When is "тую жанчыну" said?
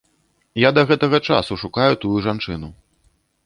2.07-2.67